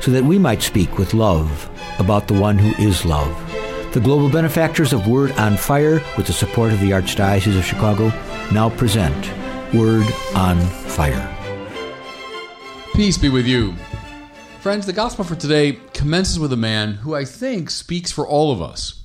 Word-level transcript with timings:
so 0.00 0.10
that 0.10 0.24
we 0.24 0.38
might 0.38 0.62
speak 0.62 0.98
with 0.98 1.14
love 1.14 1.70
about 1.98 2.28
the 2.28 2.34
one 2.34 2.58
who 2.58 2.82
is 2.82 3.04
love. 3.04 3.34
The 3.92 4.00
global 4.00 4.28
benefactors 4.28 4.92
of 4.92 5.06
Word 5.06 5.32
on 5.32 5.56
Fire, 5.56 6.02
with 6.16 6.26
the 6.26 6.32
support 6.32 6.72
of 6.72 6.80
the 6.80 6.90
Archdiocese 6.90 7.58
of 7.58 7.64
Chicago, 7.64 8.08
now 8.52 8.70
present 8.70 9.16
Word 9.74 10.06
on 10.34 10.60
Fire. 10.60 11.32
Peace 12.94 13.18
be 13.18 13.28
with 13.28 13.46
you. 13.46 13.74
Friends, 14.60 14.86
the 14.86 14.92
gospel 14.92 15.24
for 15.24 15.36
today 15.36 15.78
commences 15.94 16.38
with 16.38 16.52
a 16.52 16.56
man 16.56 16.94
who 16.94 17.14
I 17.14 17.24
think 17.24 17.70
speaks 17.70 18.10
for 18.10 18.26
all 18.26 18.50
of 18.50 18.60
us. 18.60 19.04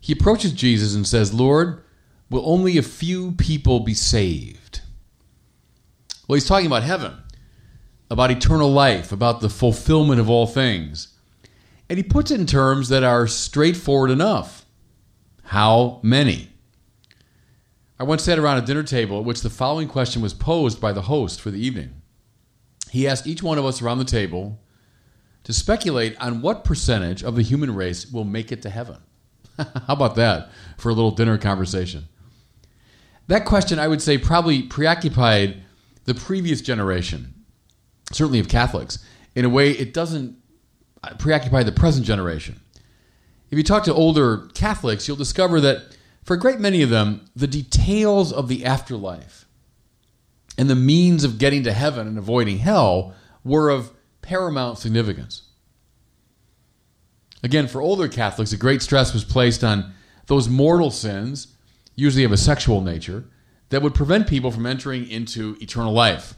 He 0.00 0.12
approaches 0.12 0.52
Jesus 0.52 0.94
and 0.94 1.06
says, 1.06 1.34
Lord, 1.34 1.84
will 2.30 2.42
only 2.44 2.78
a 2.78 2.82
few 2.82 3.32
people 3.32 3.80
be 3.80 3.94
saved? 3.94 4.80
Well, 6.26 6.34
he's 6.34 6.48
talking 6.48 6.66
about 6.66 6.82
heaven, 6.82 7.22
about 8.12 8.30
eternal 8.30 8.70
life, 8.70 9.10
about 9.10 9.40
the 9.40 9.48
fulfillment 9.48 10.20
of 10.20 10.28
all 10.28 10.46
things. 10.46 11.16
And 11.88 11.96
he 11.96 12.02
puts 12.02 12.30
it 12.30 12.38
in 12.38 12.46
terms 12.46 12.90
that 12.90 13.02
are 13.02 13.26
straightforward 13.26 14.10
enough. 14.10 14.66
How 15.44 15.98
many? 16.02 16.50
I 17.98 18.04
once 18.04 18.24
sat 18.24 18.38
around 18.38 18.58
a 18.58 18.66
dinner 18.66 18.82
table 18.82 19.20
at 19.20 19.24
which 19.24 19.40
the 19.40 19.48
following 19.48 19.88
question 19.88 20.20
was 20.20 20.34
posed 20.34 20.78
by 20.78 20.92
the 20.92 21.00
host 21.00 21.40
for 21.40 21.50
the 21.50 21.64
evening. 21.64 22.02
He 22.90 23.08
asked 23.08 23.26
each 23.26 23.42
one 23.42 23.56
of 23.56 23.64
us 23.64 23.80
around 23.80 23.96
the 23.96 24.04
table 24.04 24.60
to 25.44 25.54
speculate 25.54 26.14
on 26.20 26.42
what 26.42 26.64
percentage 26.64 27.22
of 27.22 27.34
the 27.34 27.42
human 27.42 27.74
race 27.74 28.12
will 28.12 28.24
make 28.24 28.52
it 28.52 28.60
to 28.60 28.68
heaven. 28.68 28.98
How 29.56 29.94
about 29.94 30.16
that 30.16 30.50
for 30.76 30.90
a 30.90 30.94
little 30.94 31.12
dinner 31.12 31.38
conversation? 31.38 32.08
That 33.28 33.46
question, 33.46 33.78
I 33.78 33.88
would 33.88 34.02
say, 34.02 34.18
probably 34.18 34.64
preoccupied 34.64 35.62
the 36.04 36.14
previous 36.14 36.60
generation, 36.60 37.32
certainly 38.14 38.38
of 38.38 38.48
Catholics, 38.48 38.98
in 39.34 39.44
a 39.44 39.48
way 39.48 39.70
it 39.70 39.92
doesn't 39.92 40.36
uh, 41.02 41.14
preoccupy 41.18 41.62
the 41.62 41.72
present 41.72 42.06
generation. 42.06 42.60
If 43.50 43.58
you 43.58 43.64
talk 43.64 43.84
to 43.84 43.94
older 43.94 44.48
Catholics, 44.54 45.06
you'll 45.06 45.16
discover 45.16 45.60
that 45.60 45.96
for 46.24 46.34
a 46.34 46.38
great 46.38 46.60
many 46.60 46.82
of 46.82 46.90
them, 46.90 47.26
the 47.34 47.46
details 47.46 48.32
of 48.32 48.48
the 48.48 48.64
afterlife 48.64 49.46
and 50.56 50.70
the 50.70 50.74
means 50.74 51.24
of 51.24 51.38
getting 51.38 51.62
to 51.64 51.72
heaven 51.72 52.06
and 52.06 52.18
avoiding 52.18 52.58
hell 52.58 53.14
were 53.44 53.70
of 53.70 53.90
paramount 54.20 54.78
significance. 54.78 55.42
Again, 57.42 57.66
for 57.66 57.82
older 57.82 58.06
Catholics, 58.08 58.52
a 58.52 58.56
great 58.56 58.82
stress 58.82 59.12
was 59.12 59.24
placed 59.24 59.64
on 59.64 59.92
those 60.26 60.48
mortal 60.48 60.90
sins, 60.90 61.56
usually 61.96 62.24
of 62.24 62.32
a 62.32 62.36
sexual 62.36 62.80
nature, 62.80 63.24
that 63.70 63.82
would 63.82 63.94
prevent 63.94 64.28
people 64.28 64.50
from 64.50 64.66
entering 64.66 65.08
into 65.10 65.56
eternal 65.60 65.92
life. 65.92 66.34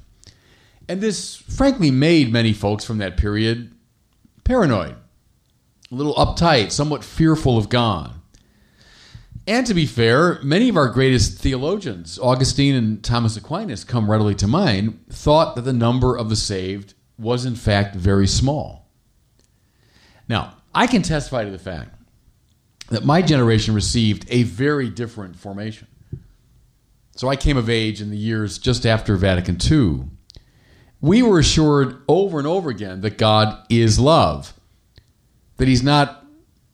And 0.88 1.00
this, 1.00 1.36
frankly, 1.36 1.90
made 1.90 2.32
many 2.32 2.52
folks 2.52 2.84
from 2.84 2.98
that 2.98 3.16
period 3.16 3.72
paranoid, 4.44 4.96
a 5.90 5.94
little 5.94 6.14
uptight, 6.14 6.70
somewhat 6.70 7.02
fearful 7.02 7.56
of 7.56 7.68
God. 7.70 8.12
And 9.46 9.66
to 9.66 9.74
be 9.74 9.86
fair, 9.86 10.40
many 10.42 10.68
of 10.68 10.76
our 10.76 10.88
greatest 10.88 11.38
theologians, 11.38 12.18
Augustine 12.18 12.74
and 12.74 13.04
Thomas 13.04 13.36
Aquinas, 13.36 13.84
come 13.84 14.10
readily 14.10 14.34
to 14.36 14.46
mind, 14.46 15.04
thought 15.10 15.54
that 15.54 15.62
the 15.62 15.72
number 15.72 16.16
of 16.16 16.30
the 16.30 16.36
saved 16.36 16.94
was 17.18 17.44
in 17.44 17.54
fact 17.54 17.94
very 17.94 18.26
small. 18.26 18.88
Now, 20.28 20.56
I 20.74 20.86
can 20.86 21.02
testify 21.02 21.44
to 21.44 21.50
the 21.50 21.58
fact 21.58 21.90
that 22.88 23.04
my 23.04 23.22
generation 23.22 23.74
received 23.74 24.26
a 24.30 24.42
very 24.44 24.88
different 24.88 25.36
formation. 25.36 25.88
So 27.16 27.28
I 27.28 27.36
came 27.36 27.56
of 27.56 27.70
age 27.70 28.00
in 28.00 28.10
the 28.10 28.16
years 28.16 28.58
just 28.58 28.84
after 28.84 29.16
Vatican 29.16 29.58
II. 29.62 30.08
We 31.04 31.20
were 31.20 31.38
assured 31.38 31.98
over 32.08 32.38
and 32.38 32.46
over 32.46 32.70
again 32.70 33.02
that 33.02 33.18
God 33.18 33.66
is 33.68 34.00
love, 34.00 34.54
that 35.58 35.68
He's 35.68 35.82
not 35.82 36.24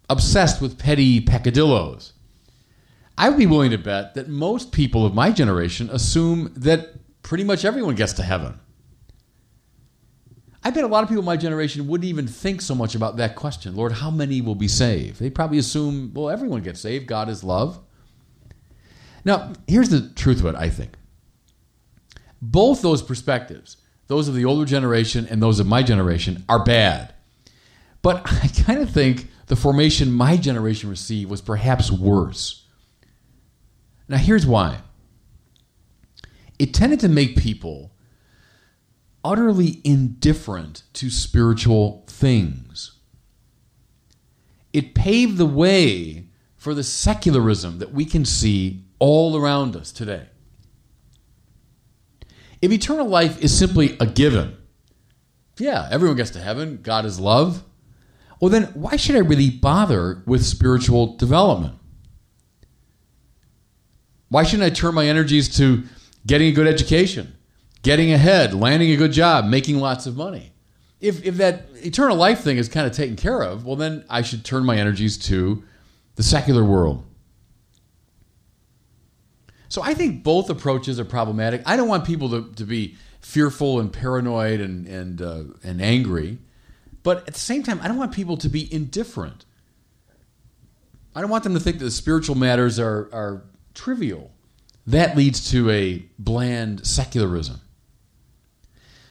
obsessed 0.09 0.63
with 0.63 0.79
petty 0.79 1.21
peccadillos. 1.21 2.13
I 3.19 3.29
would 3.29 3.39
be 3.39 3.47
willing 3.47 3.73
to 3.73 3.77
bet 3.77 4.15
that 4.15 4.29
most 4.29 4.71
people 4.71 5.05
of 5.05 5.15
my 5.15 5.33
generation 5.33 5.91
assume 5.91 6.53
that 6.55 6.91
pretty 7.25 7.43
much 7.43 7.65
everyone 7.65 7.97
gets 7.97 8.13
to 8.13 8.23
heaven. 8.23 8.61
I 10.63 10.71
bet 10.71 10.85
a 10.85 10.87
lot 10.87 11.03
of 11.03 11.09
people 11.09 11.23
in 11.23 11.27
my 11.27 11.37
generation 11.37 11.89
wouldn't 11.89 12.09
even 12.09 12.29
think 12.29 12.61
so 12.61 12.77
much 12.77 12.95
about 12.95 13.17
that 13.17 13.35
question. 13.35 13.75
Lord, 13.75 13.91
how 13.91 14.13
many 14.13 14.41
will 14.41 14.55
be 14.55 14.69
saved? 14.69 15.19
They 15.19 15.31
probably 15.31 15.59
assume, 15.59 16.13
well, 16.15 16.31
everyone 16.31 16.63
gets 16.63 16.79
saved. 16.79 17.09
God 17.09 17.29
is 17.29 17.43
love. 17.43 17.81
Now, 19.25 19.55
here's 19.67 19.89
the 19.89 20.09
truth 20.11 20.39
of 20.39 20.47
it, 20.47 20.55
I 20.55 20.71
think. 20.71 20.97
Both 22.41 22.81
those 22.81 23.03
perspectives, 23.03 23.79
those 24.11 24.27
of 24.27 24.35
the 24.35 24.45
older 24.45 24.65
generation 24.65 25.25
and 25.31 25.41
those 25.41 25.61
of 25.61 25.69
my 25.69 25.85
generation, 25.85 26.45
are 26.49 26.65
bad. 26.65 27.15
But 28.03 28.23
I 28.43 28.49
kind 28.49 28.81
of 28.81 28.91
think 28.91 29.29
the 29.47 29.55
formation 29.55 30.11
my 30.11 30.37
generation 30.37 30.91
received 30.91 31.31
was 31.31 31.41
perhaps 31.41 31.93
worse. 31.93 32.67
Now, 34.09 34.17
here's 34.17 34.45
why 34.45 34.79
it 36.59 36.75
tended 36.75 36.99
to 37.01 37.09
make 37.09 37.37
people 37.37 37.93
utterly 39.23 39.81
indifferent 39.85 40.83
to 40.95 41.09
spiritual 41.09 42.05
things. 42.09 42.99
It 44.73 44.97
paved 44.97 45.37
the 45.37 45.47
way 45.47 46.27
for 46.57 46.75
the 46.75 46.83
secularism 46.83 47.79
that 47.79 47.93
we 47.93 48.05
can 48.05 48.25
see 48.25 48.83
all 48.99 49.37
around 49.37 49.77
us 49.77 49.93
today. 49.93 50.30
If 52.63 52.73
eternal 52.73 53.09
life 53.09 53.43
is 53.43 53.57
simply 53.57 53.97
a 54.01 54.07
given, 54.07 54.57
yeah, 55.59 55.89
everyone 55.91 56.17
gets 56.17 56.31
to 56.31 56.41
heaven, 56.41 56.81
God 56.83 57.05
is 57.05 57.19
love, 57.19 57.65
well, 58.41 58.51
then 58.51 58.65
why 58.75 58.97
should 58.97 59.17
I 59.17 59.21
really 59.21 59.51
bother 59.51 60.23
with 60.27 60.45
spiritual 60.45 61.17
development? 61.17 61.75
Why 64.29 64.45
shouldn't 64.45 64.71
I 64.71 64.75
turn 64.75 64.95
my 64.95 65.07
energies 65.07 65.55
to 65.57 65.85
getting 66.27 66.49
a 66.49 66.53
good 66.53 66.67
education, 66.67 67.37
getting 67.83 68.13
ahead, 68.13 68.55
landing 68.55 68.91
a 68.91 68.97
good 68.97 69.13
job, 69.13 69.45
making 69.47 69.79
lots 69.79 70.07
of 70.07 70.17
money? 70.17 70.53
If, 71.01 71.25
if 71.25 71.37
that 71.37 71.67
eternal 71.77 72.17
life 72.17 72.41
thing 72.41 72.57
is 72.57 72.69
kind 72.69 72.87
of 72.87 72.93
taken 72.93 73.17
care 73.17 73.43
of, 73.43 73.67
well, 73.67 73.77
then 73.77 74.05
I 74.09 74.23
should 74.23 74.45
turn 74.45 74.65
my 74.65 74.77
energies 74.77 75.19
to 75.27 75.63
the 76.17 76.23
secular 76.23 76.65
world. 76.65 77.05
So 79.71 79.83
I 79.83 79.95
think 79.95 80.25
both 80.25 80.51
approaches 80.51 80.99
are 80.99 81.05
problematic. 81.05 81.63
I 81.65 81.77
don't 81.77 81.89
want 81.89 82.05
people 82.05 82.29
to, 82.31 82.53
to 82.55 82.65
be 82.65 82.97
fearful 83.21 83.79
and 83.79 83.93
paranoid 83.93 84.61
and, 84.61 84.87
and, 84.87 85.23
uh, 85.23 85.45
and 85.63 85.81
angry. 85.81 86.39
But 87.05 87.19
at 87.29 87.35
the 87.35 87.41
same 87.41 87.63
time, 87.63 87.79
I 87.81 87.87
don't 87.87 87.97
want 87.97 88.13
people 88.13 88.37
to 88.39 88.49
be 88.49 88.73
indifferent. 88.73 89.45
I 91.15 91.21
don't 91.21 91.31
want 91.31 91.45
them 91.45 91.55
to 91.55 91.61
think 91.61 91.79
that 91.79 91.85
the 91.85 91.91
spiritual 91.93 92.35
matters 92.35 92.81
are, 92.81 93.09
are 93.13 93.45
trivial. 93.73 94.33
That 94.89 95.17
leads 95.17 95.51
to 95.53 95.71
a 95.71 96.05
bland 96.19 96.85
secularism. 96.85 97.61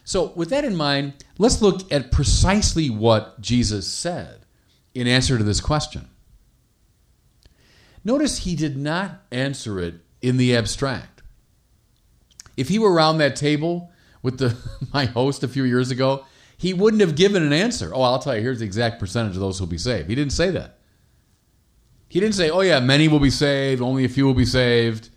So, 0.03 0.33
with 0.35 0.49
that 0.49 0.65
in 0.65 0.75
mind, 0.75 1.13
let's 1.37 1.61
look 1.61 1.91
at 1.91 2.11
precisely 2.11 2.89
what 2.89 3.39
Jesus 3.39 3.87
said 3.87 4.39
in 4.93 5.07
answer 5.07 5.37
to 5.37 5.43
this 5.43 5.61
question. 5.61 6.09
Notice 8.03 8.39
he 8.39 8.55
did 8.55 8.75
not 8.75 9.21
answer 9.31 9.79
it 9.79 10.01
in 10.21 10.37
the 10.37 10.55
abstract. 10.55 11.21
If 12.57 12.69
he 12.69 12.79
were 12.79 12.91
around 12.91 13.19
that 13.19 13.35
table 13.35 13.91
with 14.21 14.39
the, 14.39 14.57
my 14.93 15.05
host 15.05 15.43
a 15.43 15.47
few 15.47 15.63
years 15.63 15.91
ago, 15.91 16.25
he 16.57 16.73
wouldn't 16.73 17.01
have 17.01 17.15
given 17.15 17.41
an 17.41 17.53
answer. 17.53 17.91
Oh, 17.93 18.01
I'll 18.01 18.19
tell 18.19 18.35
you, 18.35 18.41
here's 18.41 18.59
the 18.59 18.65
exact 18.65 18.99
percentage 18.99 19.35
of 19.35 19.39
those 19.39 19.57
who'll 19.57 19.67
be 19.67 19.77
saved. 19.77 20.09
He 20.09 20.15
didn't 20.15 20.33
say 20.33 20.51
that. 20.51 20.79
He 22.09 22.19
didn't 22.19 22.35
say, 22.35 22.49
oh, 22.49 22.61
yeah, 22.61 22.79
many 22.79 23.07
will 23.07 23.19
be 23.19 23.29
saved, 23.29 23.81
only 23.81 24.03
a 24.03 24.09
few 24.09 24.25
will 24.25 24.33
be 24.33 24.45
saved. 24.45 25.09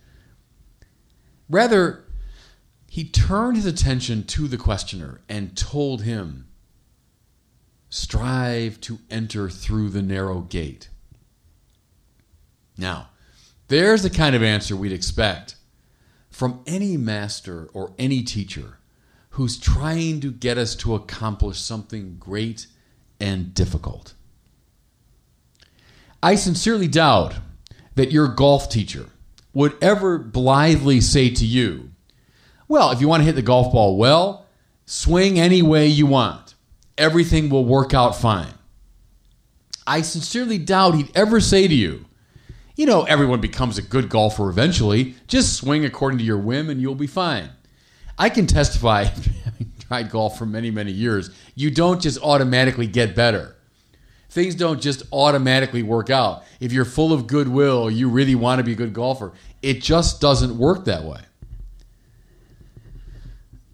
Rather, 1.49 2.05
he 2.87 3.03
turned 3.03 3.57
his 3.57 3.65
attention 3.65 4.23
to 4.23 4.47
the 4.47 4.57
questioner 4.57 5.21
and 5.27 5.57
told 5.57 6.03
him, 6.03 6.47
strive 7.89 8.79
to 8.81 8.99
enter 9.09 9.49
through 9.49 9.89
the 9.89 10.01
narrow 10.01 10.41
gate. 10.41 10.89
Now, 12.77 13.09
there's 13.73 14.03
the 14.03 14.09
kind 14.09 14.35
of 14.35 14.43
answer 14.43 14.75
we'd 14.75 14.91
expect 14.91 15.55
from 16.29 16.61
any 16.67 16.95
master 16.95 17.69
or 17.73 17.91
any 17.97 18.21
teacher 18.21 18.77
who's 19.31 19.57
trying 19.57 20.19
to 20.19 20.31
get 20.31 20.59
us 20.59 20.75
to 20.75 20.93
accomplish 20.93 21.59
something 21.59 22.17
great 22.19 22.67
and 23.19 23.51
difficult. 23.55 24.13
I 26.21 26.35
sincerely 26.35 26.87
doubt 26.87 27.33
that 27.95 28.11
your 28.11 28.27
golf 28.27 28.69
teacher 28.69 29.07
would 29.55 29.75
ever 29.81 30.19
blithely 30.19 31.01
say 31.01 31.31
to 31.31 31.45
you, 31.45 31.89
Well, 32.67 32.91
if 32.91 33.01
you 33.01 33.07
want 33.07 33.21
to 33.21 33.25
hit 33.25 33.35
the 33.35 33.41
golf 33.41 33.73
ball 33.73 33.97
well, 33.97 34.45
swing 34.85 35.39
any 35.39 35.63
way 35.63 35.87
you 35.87 36.05
want. 36.05 36.53
Everything 36.95 37.49
will 37.49 37.65
work 37.65 37.95
out 37.95 38.15
fine. 38.15 38.53
I 39.87 40.01
sincerely 40.01 40.59
doubt 40.59 40.93
he'd 40.93 41.15
ever 41.17 41.41
say 41.41 41.67
to 41.67 41.73
you, 41.73 42.05
You 42.75 42.87
know, 42.87 43.03
everyone 43.03 43.39
becomes 43.39 43.77
a 43.77 43.83
good 43.83 44.09
golfer 44.09 44.49
eventually. 44.49 45.15
Just 45.27 45.55
swing 45.55 45.85
according 45.85 46.17
to 46.17 46.23
your 46.25 46.39
whim 46.39 46.69
and 46.69 46.81
you'll 46.81 46.95
be 46.95 47.07
fine. 47.07 47.49
I 48.17 48.29
can 48.29 48.47
testify, 48.47 49.03
having 49.45 49.71
tried 49.79 50.09
golf 50.09 50.37
for 50.37 50.45
many, 50.45 50.71
many 50.71 50.91
years, 50.91 51.29
you 51.55 51.69
don't 51.69 52.01
just 52.01 52.21
automatically 52.21 52.87
get 52.87 53.15
better. 53.15 53.55
Things 54.29 54.55
don't 54.55 54.81
just 54.81 55.03
automatically 55.11 55.83
work 55.83 56.09
out. 56.09 56.43
If 56.59 56.71
you're 56.71 56.85
full 56.85 57.13
of 57.13 57.27
goodwill, 57.27 57.91
you 57.91 58.09
really 58.09 58.33
want 58.33 58.57
to 58.57 58.63
be 58.63 58.71
a 58.71 58.75
good 58.75 58.93
golfer. 58.93 59.33
It 59.61 59.81
just 59.81 60.19
doesn't 60.19 60.57
work 60.57 60.85
that 60.85 61.03
way. 61.03 61.21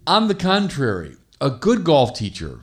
On 0.06 0.28
the 0.28 0.34
contrary, 0.34 1.16
a 1.40 1.50
good 1.50 1.84
golf 1.84 2.14
teacher 2.14 2.60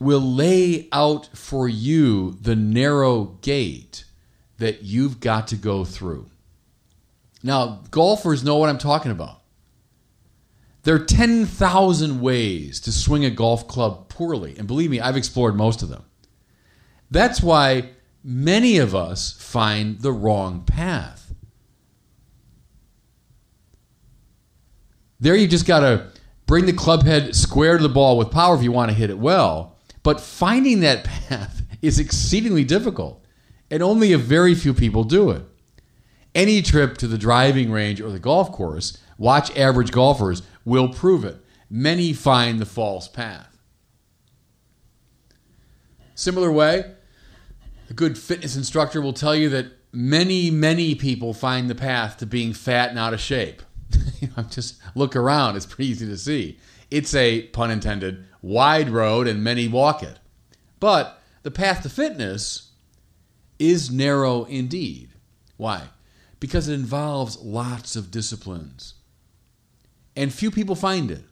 will 0.00 0.20
lay 0.20 0.88
out 0.90 1.28
for 1.36 1.68
you 1.68 2.32
the 2.40 2.56
narrow 2.56 3.24
gate 3.42 4.03
that 4.58 4.82
you've 4.82 5.20
got 5.20 5.48
to 5.48 5.56
go 5.56 5.84
through. 5.84 6.30
Now, 7.42 7.82
golfers 7.90 8.44
know 8.44 8.56
what 8.56 8.68
I'm 8.68 8.78
talking 8.78 9.12
about. 9.12 9.42
There 10.84 10.94
are 10.94 11.04
10,000 11.04 12.20
ways 12.20 12.80
to 12.80 12.92
swing 12.92 13.24
a 13.24 13.30
golf 13.30 13.66
club 13.66 14.08
poorly, 14.08 14.54
and 14.58 14.66
believe 14.66 14.90
me, 14.90 15.00
I've 15.00 15.16
explored 15.16 15.56
most 15.56 15.82
of 15.82 15.88
them. 15.88 16.04
That's 17.10 17.42
why 17.42 17.90
many 18.22 18.78
of 18.78 18.94
us 18.94 19.32
find 19.32 20.00
the 20.00 20.12
wrong 20.12 20.64
path. 20.64 21.32
There, 25.20 25.36
you 25.36 25.48
just 25.48 25.66
got 25.66 25.80
to 25.80 26.10
bring 26.46 26.66
the 26.66 26.72
club 26.72 27.04
head 27.04 27.34
square 27.34 27.78
to 27.78 27.82
the 27.82 27.88
ball 27.88 28.18
with 28.18 28.30
power 28.30 28.54
if 28.54 28.62
you 28.62 28.72
want 28.72 28.90
to 28.90 28.96
hit 28.96 29.10
it 29.10 29.18
well. 29.18 29.76
But 30.02 30.20
finding 30.20 30.80
that 30.80 31.04
path 31.28 31.62
is 31.80 31.98
exceedingly 31.98 32.64
difficult, 32.64 33.23
and 33.70 33.82
only 33.82 34.12
a 34.12 34.18
very 34.18 34.54
few 34.54 34.74
people 34.74 35.04
do 35.04 35.30
it. 35.30 35.42
Any 36.34 36.62
trip 36.62 36.96
to 36.98 37.06
the 37.06 37.18
driving 37.18 37.70
range 37.70 38.00
or 38.00 38.10
the 38.10 38.18
golf 38.18 38.50
course, 38.50 38.98
watch 39.18 39.56
average 39.56 39.92
golfers, 39.92 40.42
will 40.64 40.88
prove 40.88 41.24
it. 41.24 41.36
Many 41.70 42.12
find 42.12 42.58
the 42.58 42.66
false 42.66 43.08
path. 43.08 43.56
Similar 46.14 46.50
way, 46.50 46.92
a 47.90 47.94
good 47.94 48.16
fitness 48.18 48.56
instructor 48.56 49.00
will 49.00 49.12
tell 49.12 49.34
you 49.34 49.48
that 49.50 49.72
many, 49.92 50.50
many 50.50 50.94
people 50.94 51.34
find 51.34 51.68
the 51.68 51.74
path 51.74 52.16
to 52.18 52.26
being 52.26 52.52
fat 52.52 52.90
and 52.90 52.98
out 52.98 53.14
of 53.14 53.20
shape. 53.20 53.62
just 54.50 54.80
look 54.94 55.14
around, 55.16 55.56
it's 55.56 55.66
pretty 55.66 55.90
easy 55.90 56.06
to 56.06 56.16
see. 56.16 56.58
It's 56.90 57.14
a, 57.14 57.42
pun 57.48 57.70
intended, 57.70 58.24
wide 58.42 58.90
road 58.90 59.26
and 59.26 59.42
many 59.42 59.68
walk 59.68 60.02
it. 60.02 60.18
But 60.80 61.20
the 61.42 61.50
path 61.50 61.82
to 61.82 61.88
fitness 61.88 62.70
is 63.58 63.90
narrow 63.90 64.44
indeed. 64.44 65.10
Why? 65.56 65.82
Because 66.40 66.68
it 66.68 66.74
involves 66.74 67.38
lots 67.38 67.96
of 67.96 68.10
disciplines. 68.10 68.94
And 70.16 70.32
few 70.32 70.50
people 70.50 70.74
find 70.74 71.10
it. 71.10 71.24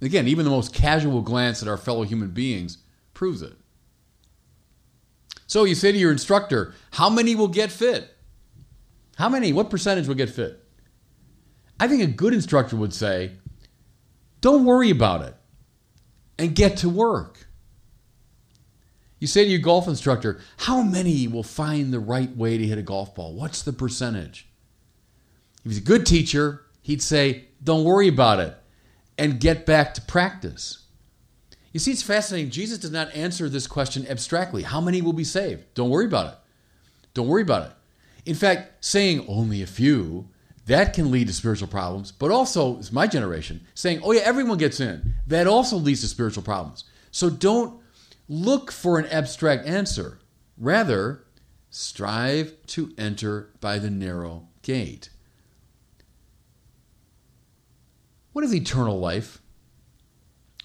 Again, 0.00 0.28
even 0.28 0.44
the 0.44 0.50
most 0.50 0.72
casual 0.72 1.22
glance 1.22 1.62
at 1.62 1.68
our 1.68 1.76
fellow 1.76 2.04
human 2.04 2.30
beings 2.30 2.78
proves 3.14 3.42
it. 3.42 3.56
So 5.46 5.64
you 5.64 5.74
say 5.74 5.92
to 5.92 5.98
your 5.98 6.12
instructor, 6.12 6.74
How 6.92 7.10
many 7.10 7.34
will 7.34 7.48
get 7.48 7.72
fit? 7.72 8.14
How 9.16 9.28
many? 9.28 9.52
What 9.52 9.70
percentage 9.70 10.06
will 10.06 10.14
get 10.14 10.30
fit? 10.30 10.62
I 11.80 11.88
think 11.88 12.02
a 12.02 12.06
good 12.06 12.34
instructor 12.34 12.76
would 12.76 12.94
say, 12.94 13.32
Don't 14.40 14.64
worry 14.64 14.90
about 14.90 15.22
it 15.22 15.34
and 16.38 16.54
get 16.54 16.76
to 16.78 16.88
work. 16.88 17.47
You 19.18 19.26
say 19.26 19.44
to 19.44 19.50
your 19.50 19.60
golf 19.60 19.88
instructor, 19.88 20.40
How 20.58 20.82
many 20.82 21.26
will 21.26 21.42
find 21.42 21.92
the 21.92 22.00
right 22.00 22.34
way 22.36 22.58
to 22.58 22.66
hit 22.66 22.78
a 22.78 22.82
golf 22.82 23.14
ball? 23.14 23.34
What's 23.34 23.62
the 23.62 23.72
percentage? 23.72 24.48
If 25.64 25.72
he's 25.72 25.78
a 25.78 25.82
good 25.82 26.06
teacher, 26.06 26.62
he'd 26.82 27.02
say, 27.02 27.46
Don't 27.62 27.84
worry 27.84 28.08
about 28.08 28.40
it 28.40 28.56
and 29.16 29.40
get 29.40 29.66
back 29.66 29.94
to 29.94 30.00
practice. 30.02 30.84
You 31.72 31.80
see, 31.80 31.90
it's 31.90 32.02
fascinating. 32.02 32.50
Jesus 32.50 32.78
does 32.78 32.92
not 32.92 33.14
answer 33.14 33.48
this 33.48 33.66
question 33.66 34.06
abstractly. 34.08 34.62
How 34.62 34.80
many 34.80 35.02
will 35.02 35.12
be 35.12 35.24
saved? 35.24 35.64
Don't 35.74 35.90
worry 35.90 36.06
about 36.06 36.32
it. 36.32 36.38
Don't 37.14 37.28
worry 37.28 37.42
about 37.42 37.70
it. 37.70 37.72
In 38.24 38.34
fact, 38.34 38.84
saying 38.84 39.26
only 39.28 39.62
a 39.62 39.66
few, 39.66 40.28
that 40.66 40.92
can 40.92 41.10
lead 41.10 41.26
to 41.28 41.32
spiritual 41.32 41.68
problems, 41.68 42.12
but 42.12 42.30
also, 42.30 42.78
it's 42.78 42.92
my 42.92 43.06
generation, 43.06 43.66
saying, 43.74 44.00
oh 44.02 44.12
yeah, 44.12 44.20
everyone 44.20 44.58
gets 44.58 44.80
in, 44.80 45.14
that 45.26 45.46
also 45.46 45.76
leads 45.76 46.02
to 46.02 46.08
spiritual 46.08 46.42
problems. 46.42 46.84
So 47.10 47.30
don't 47.30 47.80
look 48.28 48.70
for 48.70 48.98
an 48.98 49.06
abstract 49.06 49.66
answer. 49.66 50.20
Rather, 50.56 51.24
strive 51.70 52.54
to 52.66 52.92
enter 52.98 53.50
by 53.60 53.78
the 53.78 53.90
narrow 53.90 54.48
gate. 54.62 55.10
What 58.32 58.44
is 58.44 58.54
eternal 58.54 58.98
life? 58.98 59.40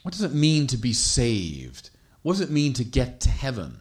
What 0.04 0.12
does 0.12 0.21
it 0.21 0.33
mean 0.33 0.68
to 0.68 0.77
be 0.77 0.94
saved? 0.94 1.89
What 2.21 2.33
does 2.33 2.42
it 2.42 2.51
mean 2.51 2.74
to 2.74 2.83
get 2.83 3.19
to 3.21 3.30
heaven? 3.30 3.80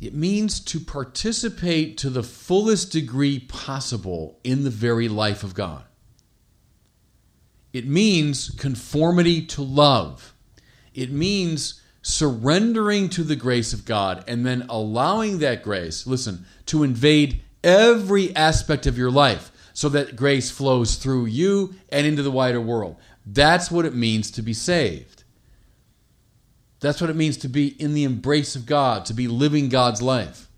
It 0.00 0.14
means 0.14 0.60
to 0.60 0.80
participate 0.80 1.96
to 1.98 2.10
the 2.10 2.22
fullest 2.22 2.92
degree 2.92 3.38
possible 3.38 4.38
in 4.44 4.64
the 4.64 4.70
very 4.70 5.08
life 5.08 5.42
of 5.42 5.54
God. 5.54 5.84
It 7.72 7.86
means 7.86 8.50
conformity 8.50 9.44
to 9.46 9.62
love. 9.62 10.34
It 10.96 11.12
means 11.12 11.80
surrendering 12.00 13.08
to 13.10 13.22
the 13.22 13.36
grace 13.36 13.72
of 13.72 13.84
God 13.84 14.24
and 14.26 14.46
then 14.46 14.64
allowing 14.68 15.38
that 15.38 15.62
grace, 15.62 16.06
listen, 16.06 16.46
to 16.66 16.82
invade 16.82 17.42
every 17.62 18.34
aspect 18.34 18.86
of 18.86 18.96
your 18.96 19.10
life 19.10 19.52
so 19.74 19.90
that 19.90 20.16
grace 20.16 20.50
flows 20.50 20.96
through 20.96 21.26
you 21.26 21.74
and 21.90 22.06
into 22.06 22.22
the 22.22 22.30
wider 22.30 22.60
world. 22.60 22.96
That's 23.26 23.70
what 23.70 23.84
it 23.84 23.94
means 23.94 24.30
to 24.32 24.42
be 24.42 24.54
saved. 24.54 25.24
That's 26.80 27.00
what 27.00 27.10
it 27.10 27.16
means 27.16 27.36
to 27.38 27.48
be 27.48 27.68
in 27.68 27.92
the 27.92 28.04
embrace 28.04 28.56
of 28.56 28.64
God, 28.64 29.04
to 29.06 29.14
be 29.14 29.28
living 29.28 29.68
God's 29.68 30.00
life. 30.00 30.48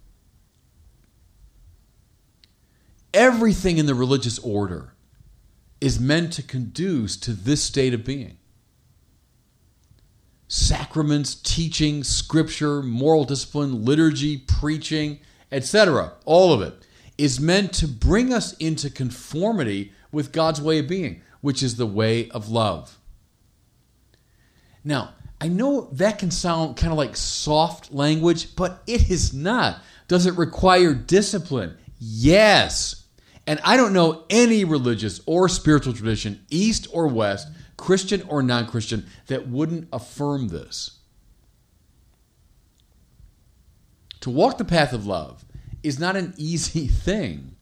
Everything 3.12 3.78
in 3.78 3.86
the 3.86 3.94
religious 3.94 4.38
order 4.38 4.94
is 5.80 5.98
meant 5.98 6.32
to 6.34 6.42
conduce 6.42 7.16
to 7.16 7.32
this 7.32 7.62
state 7.62 7.94
of 7.94 8.04
being. 8.04 8.38
Sacraments, 10.48 11.34
teaching, 11.34 12.02
scripture, 12.02 12.82
moral 12.82 13.24
discipline, 13.24 13.84
liturgy, 13.84 14.38
preaching, 14.38 15.20
etc., 15.52 16.12
all 16.24 16.52
of 16.52 16.62
it 16.62 16.74
is 17.16 17.38
meant 17.38 17.72
to 17.74 17.86
bring 17.86 18.32
us 18.32 18.54
into 18.54 18.90
conformity 18.90 19.92
with 20.10 20.32
God's 20.32 20.60
way 20.60 20.78
of 20.78 20.88
being 20.88 21.20
which 21.40 21.62
is 21.62 21.76
the 21.76 21.86
way 21.86 22.28
of 22.30 22.48
love. 22.48 22.98
Now, 24.84 25.14
I 25.40 25.48
know 25.48 25.88
that 25.92 26.18
can 26.18 26.30
sound 26.30 26.76
kind 26.76 26.92
of 26.92 26.98
like 26.98 27.16
soft 27.16 27.92
language, 27.92 28.56
but 28.56 28.82
it 28.86 29.10
is 29.10 29.32
not. 29.32 29.80
Does 30.08 30.26
it 30.26 30.36
require 30.36 30.94
discipline? 30.94 31.76
Yes. 31.98 33.04
And 33.46 33.60
I 33.64 33.76
don't 33.76 33.92
know 33.92 34.24
any 34.28 34.64
religious 34.64 35.20
or 35.26 35.48
spiritual 35.48 35.92
tradition, 35.92 36.44
East 36.50 36.88
or 36.92 37.06
West, 37.06 37.48
Christian 37.78 38.22
or 38.28 38.42
non 38.42 38.66
Christian, 38.66 39.06
that 39.28 39.48
wouldn't 39.48 39.88
affirm 39.90 40.48
this. 40.48 40.98
To 44.20 44.30
walk 44.30 44.58
the 44.58 44.64
path 44.66 44.92
of 44.92 45.06
love 45.06 45.46
is 45.82 45.98
not 45.98 46.16
an 46.16 46.34
easy 46.36 46.86
thing 46.88 47.54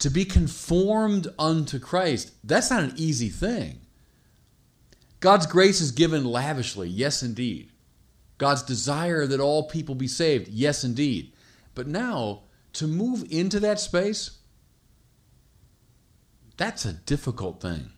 to 0.00 0.10
be 0.10 0.24
conformed 0.24 1.28
unto 1.38 1.78
Christ, 1.78 2.32
that's 2.42 2.70
not 2.70 2.82
an 2.82 2.94
easy 2.96 3.28
thing. 3.28 3.80
God's 5.20 5.46
grace 5.46 5.82
is 5.82 5.92
given 5.92 6.24
lavishly, 6.24 6.88
yes, 6.88 7.22
indeed. 7.22 7.70
God's 8.38 8.62
desire 8.62 9.26
that 9.26 9.40
all 9.40 9.68
people 9.68 9.94
be 9.94 10.08
saved, 10.08 10.48
yes, 10.48 10.82
indeed. 10.82 11.34
But 11.74 11.86
now, 11.86 12.44
to 12.72 12.86
move 12.86 13.26
into 13.30 13.60
that 13.60 13.78
space, 13.78 14.38
that's 16.56 16.86
a 16.86 16.94
difficult 16.94 17.60
thing. 17.60 17.90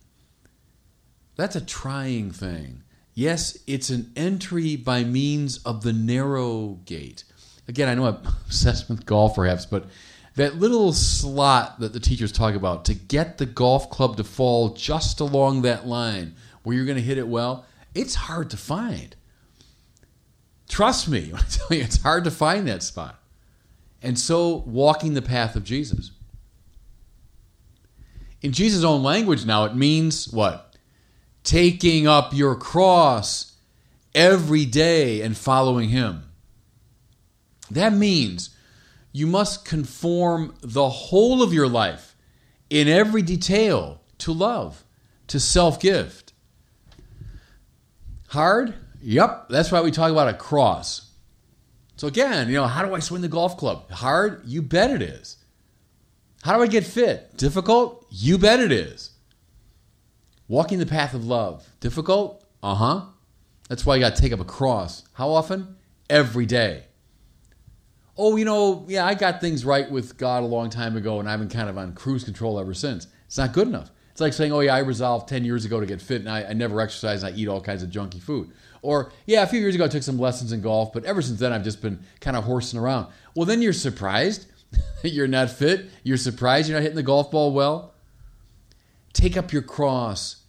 That's 1.35 1.55
a 1.55 1.61
trying 1.61 2.31
thing. 2.31 2.83
Yes, 3.13 3.57
it's 3.67 3.89
an 3.89 4.11
entry 4.15 4.75
by 4.75 5.03
means 5.03 5.57
of 5.59 5.83
the 5.83 5.93
narrow 5.93 6.79
gate. 6.85 7.23
Again, 7.67 7.89
I 7.89 7.95
know 7.95 8.05
I'm 8.05 8.15
obsessed 8.45 8.89
with 8.89 9.05
golf, 9.05 9.35
perhaps, 9.35 9.65
but 9.65 9.85
that 10.35 10.55
little 10.55 10.93
slot 10.93 11.79
that 11.79 11.93
the 11.93 11.99
teachers 11.99 12.31
talk 12.31 12.55
about 12.55 12.85
to 12.85 12.93
get 12.93 13.37
the 13.37 13.45
golf 13.45 13.89
club 13.89 14.17
to 14.17 14.23
fall 14.23 14.69
just 14.69 15.19
along 15.19 15.61
that 15.61 15.87
line 15.87 16.35
where 16.63 16.75
you're 16.75 16.85
going 16.85 16.97
to 16.97 17.03
hit 17.03 17.17
it 17.17 17.27
well, 17.27 17.65
it's 17.93 18.15
hard 18.15 18.49
to 18.49 18.57
find. 18.57 19.15
Trust 20.67 21.07
me 21.07 21.31
I 21.35 21.41
tell 21.49 21.77
you 21.77 21.83
it's 21.83 22.01
hard 22.01 22.23
to 22.23 22.31
find 22.31 22.67
that 22.67 22.83
spot. 22.83 23.19
And 24.01 24.19
so, 24.19 24.63
walking 24.65 25.13
the 25.13 25.21
path 25.21 25.55
of 25.55 25.63
Jesus. 25.63 26.11
In 28.41 28.51
Jesus' 28.51 28.83
own 28.83 29.01
language 29.01 29.45
now, 29.45 29.63
it 29.63 29.75
means 29.75 30.27
what? 30.27 30.72
Taking 31.43 32.07
up 32.07 32.33
your 32.33 32.55
cross 32.55 33.53
every 34.15 34.65
day 34.65 35.21
and 35.21 35.37
following 35.37 35.89
Him. 35.89 36.23
That 37.69 37.93
means 37.93 38.55
you 39.11 39.27
must 39.27 39.65
conform 39.65 40.55
the 40.61 40.89
whole 40.89 41.43
of 41.43 41.53
your 41.53 41.67
life 41.67 42.15
in 42.69 42.87
every 42.87 43.21
detail 43.21 44.01
to 44.19 44.31
love, 44.31 44.83
to 45.27 45.39
self 45.39 45.79
gift. 45.79 46.33
Hard? 48.27 48.73
Yep, 49.01 49.49
that's 49.49 49.71
why 49.71 49.81
we 49.81 49.91
talk 49.91 50.11
about 50.11 50.29
a 50.29 50.33
cross. 50.33 51.11
So, 51.97 52.07
again, 52.07 52.47
you 52.47 52.55
know, 52.55 52.65
how 52.65 52.83
do 52.83 52.95
I 52.95 52.99
swing 52.99 53.21
the 53.21 53.27
golf 53.27 53.57
club? 53.57 53.91
Hard? 53.91 54.41
You 54.45 54.61
bet 54.61 54.89
it 54.89 55.01
is. 55.01 55.37
How 56.41 56.57
do 56.57 56.63
I 56.63 56.67
get 56.67 56.83
fit? 56.83 57.37
Difficult? 57.37 58.05
You 58.09 58.37
bet 58.37 58.59
it 58.59 58.71
is. 58.71 59.11
Walking 60.53 60.77
the 60.77 60.85
path 60.85 61.15
of 61.15 61.25
love. 61.25 61.67
Difficult? 61.79 62.45
Uh 62.61 62.75
huh. 62.75 63.05
That's 63.69 63.87
why 63.87 63.95
you 63.95 64.01
got 64.01 64.15
to 64.15 64.21
take 64.21 64.31
up 64.31 64.39
a 64.39 64.45
cross. 64.45 65.03
How 65.13 65.31
often? 65.31 65.77
Every 66.11 66.45
day. 66.45 66.83
Oh, 68.15 68.35
you 68.35 68.45
know, 68.45 68.85
yeah, 68.87 69.03
I 69.03 69.15
got 69.15 69.41
things 69.41 69.65
right 69.65 69.89
with 69.89 70.15
God 70.15 70.43
a 70.43 70.45
long 70.45 70.69
time 70.69 70.95
ago 70.95 71.19
and 71.19 71.27
I've 71.27 71.39
been 71.39 71.49
kind 71.49 71.69
of 71.69 71.79
on 71.79 71.95
cruise 71.95 72.23
control 72.23 72.59
ever 72.59 72.75
since. 72.75 73.07
It's 73.25 73.39
not 73.39 73.51
good 73.51 73.67
enough. 73.67 73.89
It's 74.11 74.21
like 74.21 74.33
saying, 74.33 74.51
oh, 74.51 74.59
yeah, 74.59 74.75
I 74.75 74.81
resolved 74.81 75.27
10 75.27 75.43
years 75.43 75.65
ago 75.65 75.79
to 75.79 75.87
get 75.87 75.99
fit 75.99 76.21
and 76.21 76.29
I, 76.29 76.43
I 76.43 76.53
never 76.53 76.79
exercise 76.81 77.23
and 77.23 77.33
I 77.33 77.35
eat 77.35 77.47
all 77.47 77.59
kinds 77.59 77.81
of 77.81 77.89
junky 77.89 78.21
food. 78.21 78.51
Or, 78.83 79.11
yeah, 79.25 79.41
a 79.41 79.47
few 79.47 79.59
years 79.59 79.73
ago 79.73 79.85
I 79.85 79.87
took 79.87 80.03
some 80.03 80.19
lessons 80.19 80.51
in 80.51 80.61
golf, 80.61 80.93
but 80.93 81.03
ever 81.03 81.23
since 81.23 81.39
then 81.39 81.51
I've 81.51 81.63
just 81.63 81.81
been 81.81 81.99
kind 82.19 82.37
of 82.37 82.43
horsing 82.43 82.77
around. 82.79 83.11
Well, 83.35 83.47
then 83.47 83.63
you're 83.63 83.73
surprised 83.73 84.45
you're 85.03 85.27
not 85.27 85.49
fit. 85.49 85.89
You're 86.03 86.17
surprised 86.17 86.69
you're 86.69 86.77
not 86.77 86.83
hitting 86.83 86.95
the 86.95 87.01
golf 87.01 87.31
ball 87.31 87.53
well. 87.53 87.95
Take 89.13 89.35
up 89.35 89.51
your 89.51 89.63
cross 89.63 90.41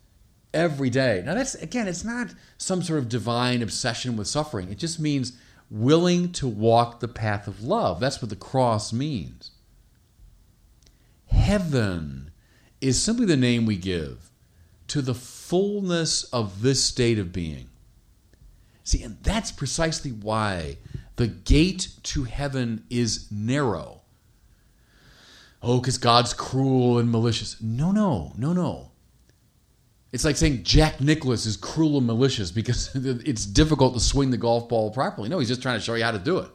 every 0.54 0.88
day. 0.88 1.22
Now, 1.24 1.34
that's, 1.34 1.54
again, 1.56 1.88
it's 1.88 2.04
not 2.04 2.34
some 2.56 2.82
sort 2.82 3.00
of 3.00 3.08
divine 3.08 3.62
obsession 3.62 4.16
with 4.16 4.28
suffering. 4.28 4.70
It 4.70 4.78
just 4.78 4.98
means 4.98 5.32
willing 5.70 6.32
to 6.32 6.48
walk 6.48 7.00
the 7.00 7.08
path 7.08 7.46
of 7.46 7.62
love. 7.62 8.00
That's 8.00 8.22
what 8.22 8.30
the 8.30 8.36
cross 8.36 8.92
means. 8.92 9.50
Heaven 11.26 12.30
is 12.80 13.02
simply 13.02 13.26
the 13.26 13.36
name 13.36 13.66
we 13.66 13.76
give 13.76 14.30
to 14.88 15.02
the 15.02 15.14
fullness 15.14 16.24
of 16.24 16.62
this 16.62 16.84
state 16.84 17.18
of 17.18 17.32
being. 17.32 17.68
See, 18.84 19.02
and 19.02 19.16
that's 19.22 19.50
precisely 19.50 20.12
why 20.12 20.76
the 21.16 21.26
gate 21.26 21.88
to 22.02 22.24
heaven 22.24 22.84
is 22.90 23.30
narrow. 23.30 24.02
Oh, 25.62 25.80
because 25.80 25.96
God's 25.96 26.34
cruel 26.34 26.98
and 26.98 27.10
malicious. 27.10 27.56
No, 27.62 27.90
no, 27.90 28.34
no, 28.36 28.52
no. 28.52 28.90
It's 30.14 30.24
like 30.24 30.36
saying 30.36 30.62
Jack 30.62 31.00
Nicklaus 31.00 31.44
is 31.44 31.56
cruel 31.56 31.98
and 31.98 32.06
malicious 32.06 32.52
because 32.52 32.88
it's 32.94 33.44
difficult 33.44 33.94
to 33.94 34.00
swing 34.00 34.30
the 34.30 34.36
golf 34.36 34.68
ball 34.68 34.92
properly. 34.92 35.28
No, 35.28 35.40
he's 35.40 35.48
just 35.48 35.60
trying 35.60 35.76
to 35.76 35.84
show 35.84 35.94
you 35.94 36.04
how 36.04 36.12
to 36.12 36.20
do 36.20 36.38
it. 36.38 36.48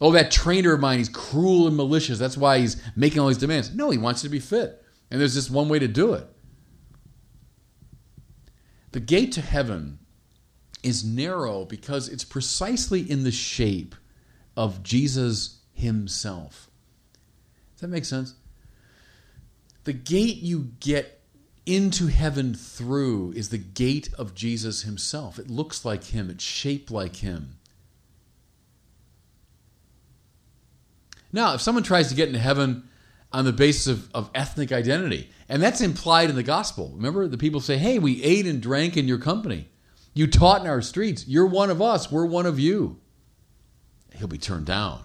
Oh, 0.00 0.10
that 0.12 0.30
trainer 0.30 0.72
of 0.72 0.80
mine, 0.80 0.96
he's 0.96 1.10
cruel 1.10 1.66
and 1.66 1.76
malicious. 1.76 2.18
That's 2.18 2.38
why 2.38 2.60
he's 2.60 2.82
making 2.96 3.20
all 3.20 3.28
these 3.28 3.36
demands. 3.36 3.74
No, 3.74 3.90
he 3.90 3.98
wants 3.98 4.24
you 4.24 4.30
to 4.30 4.32
be 4.32 4.40
fit. 4.40 4.82
And 5.10 5.20
there's 5.20 5.34
just 5.34 5.50
one 5.50 5.68
way 5.68 5.80
to 5.80 5.86
do 5.86 6.14
it. 6.14 6.26
The 8.92 9.00
gate 9.00 9.32
to 9.32 9.42
heaven 9.42 9.98
is 10.82 11.04
narrow 11.04 11.66
because 11.66 12.08
it's 12.08 12.24
precisely 12.24 13.02
in 13.02 13.22
the 13.22 13.30
shape 13.30 13.94
of 14.56 14.82
Jesus 14.82 15.58
himself. 15.74 16.70
Does 17.74 17.82
that 17.82 17.88
make 17.88 18.06
sense? 18.06 18.34
The 19.84 19.92
gate 19.92 20.38
you 20.38 20.70
get 20.80 21.21
into 21.64 22.08
heaven 22.08 22.54
through 22.54 23.32
is 23.32 23.50
the 23.50 23.58
gate 23.58 24.10
of 24.18 24.34
Jesus 24.34 24.82
himself. 24.82 25.38
It 25.38 25.48
looks 25.48 25.84
like 25.84 26.04
him, 26.04 26.30
it's 26.30 26.44
shaped 26.44 26.90
like 26.90 27.16
him. 27.16 27.58
Now, 31.32 31.54
if 31.54 31.60
someone 31.62 31.84
tries 31.84 32.08
to 32.08 32.14
get 32.14 32.28
into 32.28 32.40
heaven 32.40 32.88
on 33.32 33.44
the 33.44 33.52
basis 33.52 33.86
of, 33.86 34.14
of 34.14 34.30
ethnic 34.34 34.72
identity. 34.72 35.30
And 35.48 35.62
that's 35.62 35.80
implied 35.80 36.30
in 36.30 36.36
the 36.36 36.42
gospel. 36.42 36.92
Remember, 36.94 37.26
the 37.26 37.38
people 37.38 37.60
say, 37.60 37.78
hey, 37.78 37.98
we 37.98 38.22
ate 38.22 38.46
and 38.46 38.60
drank 38.60 38.96
in 38.96 39.08
your 39.08 39.18
company. 39.18 39.68
You 40.14 40.26
taught 40.26 40.60
in 40.60 40.66
our 40.66 40.82
streets. 40.82 41.26
You're 41.26 41.46
one 41.46 41.70
of 41.70 41.80
us. 41.80 42.12
We're 42.12 42.26
one 42.26 42.46
of 42.46 42.60
you. 42.60 43.00
He'll 44.14 44.28
be 44.28 44.38
turned 44.38 44.66
down. 44.66 45.00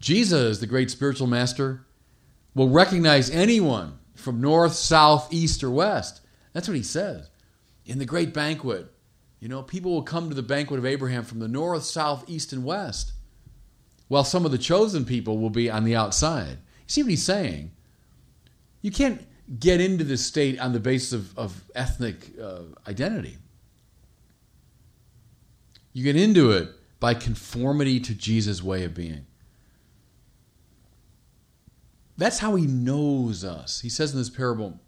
Jesus, 0.00 0.58
the 0.58 0.66
great 0.66 0.90
spiritual 0.90 1.28
master, 1.28 1.86
will 2.54 2.68
recognize 2.68 3.30
anyone 3.30 3.98
from 4.14 4.40
north, 4.40 4.74
south, 4.74 5.32
east, 5.32 5.62
or 5.64 5.70
west. 5.70 6.20
That's 6.52 6.68
what 6.68 6.76
he 6.76 6.82
says. 6.82 7.30
In 7.84 7.98
the 7.98 8.04
great 8.04 8.32
banquet, 8.32 8.92
you 9.40 9.48
know, 9.48 9.62
people 9.62 9.92
will 9.92 10.02
come 10.02 10.28
to 10.28 10.34
the 10.34 10.42
banquet 10.42 10.78
of 10.78 10.86
Abraham 10.86 11.24
from 11.24 11.40
the 11.40 11.48
north, 11.48 11.84
south, 11.84 12.24
east, 12.28 12.52
and 12.52 12.64
west 12.64 13.12
while 14.12 14.24
some 14.24 14.44
of 14.44 14.52
the 14.52 14.58
chosen 14.58 15.06
people 15.06 15.38
will 15.38 15.48
be 15.48 15.70
on 15.70 15.84
the 15.84 15.96
outside. 15.96 16.50
You 16.50 16.88
see 16.88 17.02
what 17.02 17.08
he's 17.08 17.22
saying? 17.22 17.72
You 18.82 18.90
can't 18.90 19.26
get 19.58 19.80
into 19.80 20.04
this 20.04 20.22
state 20.24 20.60
on 20.60 20.74
the 20.74 20.80
basis 20.80 21.14
of, 21.14 21.38
of 21.38 21.64
ethnic 21.74 22.38
uh, 22.38 22.64
identity. 22.86 23.38
You 25.94 26.04
get 26.04 26.16
into 26.16 26.50
it 26.50 26.68
by 27.00 27.14
conformity 27.14 28.00
to 28.00 28.14
Jesus' 28.14 28.62
way 28.62 28.84
of 28.84 28.92
being. 28.92 29.24
That's 32.22 32.38
how 32.38 32.54
he 32.54 32.68
knows 32.68 33.42
us. 33.42 33.80
He 33.80 33.88
says 33.88 34.12
in 34.12 34.18
this 34.18 34.30
parable, 34.30 34.78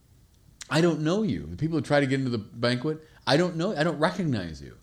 I 0.71 0.81
don't 0.81 1.01
know 1.01 1.25
you. 1.25 1.49
The 1.51 1.57
people 1.57 1.77
who 1.77 1.83
try 1.83 1.99
to 1.99 2.07
get 2.07 2.21
into 2.21 2.31
the 2.31 2.39
banquet, 2.39 3.01
I 3.27 3.37
don't 3.37 3.57
know, 3.57 3.77
I 3.77 3.83
don't 3.83 3.99
recognize 3.99 4.63
you. 4.63 4.77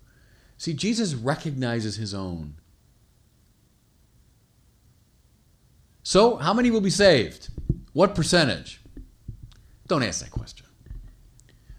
See, 0.57 0.73
Jesus 0.73 1.13
recognizes 1.13 1.95
his 1.95 2.13
own. 2.13 2.55
So, 6.03 6.35
how 6.35 6.53
many 6.53 6.71
will 6.71 6.81
be 6.81 6.89
saved? 6.89 7.47
What 7.93 8.15
percentage? 8.15 8.81
Don't 9.87 10.03
ask 10.03 10.21
that 10.21 10.31
question. 10.31 10.65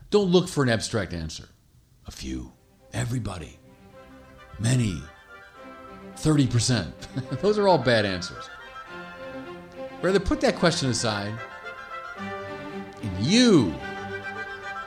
Don't 0.09 0.31
look 0.31 0.49
for 0.49 0.63
an 0.63 0.71
abstract 0.71 1.13
answer. 1.13 1.51
A 2.07 2.11
few. 2.11 2.51
Everybody. 2.95 3.59
Many. 4.59 5.03
30%. 6.17 6.91
Those 7.43 7.59
are 7.59 7.69
all 7.69 7.77
bad 7.77 8.07
answers. 8.07 8.49
Rather, 10.03 10.21
put 10.21 10.41
that 10.41 10.57
question 10.57 10.91
aside 10.91 11.33
and 12.19 13.27
you 13.27 13.73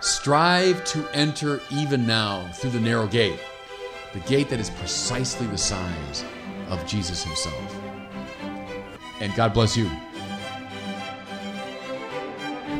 strive 0.01 0.83
to 0.85 1.07
enter 1.13 1.61
even 1.71 2.05
now 2.05 2.45
through 2.53 2.71
the 2.71 2.79
narrow 2.79 3.07
gate, 3.07 3.39
the 4.13 4.19
gate 4.21 4.49
that 4.49 4.59
is 4.59 4.69
precisely 4.69 5.47
the 5.47 5.57
size 5.57 6.23
of 6.69 6.85
Jesus 6.85 7.23
himself 7.23 7.75
and 9.19 9.33
God 9.35 9.53
bless 9.53 9.77
you. 9.77 9.89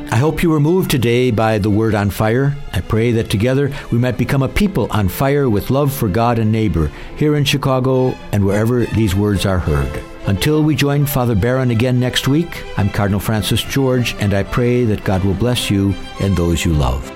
I 0.08 0.18
hope 0.18 0.42
you 0.42 0.50
were 0.50 0.60
moved 0.60 0.90
today 0.90 1.30
by 1.30 1.58
the 1.58 1.70
word 1.70 1.94
on 1.94 2.10
fire. 2.10 2.56
I 2.72 2.80
pray 2.80 3.12
that 3.12 3.28
together 3.28 3.72
we 3.90 3.98
might 3.98 4.16
become 4.16 4.42
a 4.42 4.48
people 4.48 4.88
on 4.90 5.08
fire 5.08 5.50
with 5.50 5.70
love 5.70 5.92
for 5.92 6.08
God 6.08 6.38
and 6.38 6.52
neighbor 6.52 6.90
here 7.16 7.36
in 7.36 7.44
Chicago 7.44 8.14
and 8.32 8.44
wherever 8.44 8.84
these 8.86 9.14
words 9.14 9.44
are 9.44 9.58
heard. 9.58 10.15
Until 10.26 10.64
we 10.64 10.74
join 10.74 11.06
Father 11.06 11.36
Barron 11.36 11.70
again 11.70 12.00
next 12.00 12.26
week, 12.26 12.64
I'm 12.76 12.90
Cardinal 12.90 13.20
Francis 13.20 13.62
George, 13.62 14.16
and 14.18 14.34
I 14.34 14.42
pray 14.42 14.84
that 14.84 15.04
God 15.04 15.22
will 15.22 15.34
bless 15.34 15.70
you 15.70 15.94
and 16.20 16.36
those 16.36 16.64
you 16.64 16.72
love. 16.72 17.12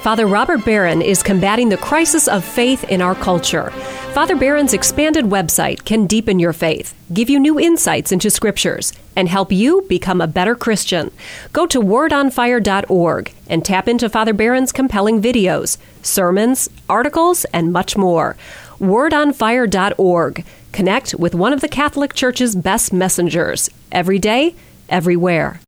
Father 0.00 0.26
Robert 0.26 0.64
Barron 0.64 1.00
is 1.00 1.22
combating 1.22 1.68
the 1.68 1.76
crisis 1.76 2.26
of 2.26 2.44
faith 2.44 2.82
in 2.90 3.00
our 3.00 3.14
culture. 3.14 3.70
Father 4.14 4.34
Barron's 4.34 4.74
expanded 4.74 5.26
website 5.26 5.84
can 5.84 6.08
deepen 6.08 6.40
your 6.40 6.52
faith, 6.52 6.92
give 7.12 7.30
you 7.30 7.38
new 7.38 7.60
insights 7.60 8.10
into 8.10 8.30
scriptures, 8.30 8.92
and 9.14 9.28
help 9.28 9.52
you 9.52 9.82
become 9.82 10.20
a 10.20 10.26
better 10.26 10.56
Christian. 10.56 11.12
Go 11.52 11.68
to 11.68 11.80
wordonfire.org 11.80 13.32
and 13.46 13.64
tap 13.64 13.86
into 13.86 14.08
Father 14.08 14.32
Barron's 14.32 14.72
compelling 14.72 15.22
videos, 15.22 15.78
sermons, 16.02 16.68
articles, 16.88 17.44
and 17.52 17.72
much 17.72 17.96
more. 17.96 18.36
Wordonfire.org. 18.80 20.44
Connect 20.72 21.14
with 21.14 21.34
one 21.34 21.52
of 21.52 21.60
the 21.60 21.68
Catholic 21.68 22.14
Church's 22.14 22.56
best 22.56 22.92
messengers 22.92 23.68
every 23.92 24.18
day, 24.18 24.54
everywhere. 24.88 25.60